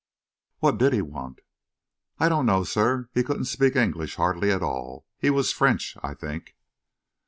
"What 0.61 0.79
did 0.79 0.93
he 0.93 1.03
want?" 1.03 1.41
"I 2.17 2.27
don't 2.27 2.47
know, 2.47 2.63
sir; 2.63 3.09
he 3.13 3.21
couldn't 3.21 3.45
speak 3.45 3.75
English 3.75 4.15
hardly 4.15 4.51
at 4.51 4.63
all 4.63 5.05
he 5.19 5.29
was 5.29 5.53
French, 5.53 5.95
I 6.01 6.15
think." 6.15 6.55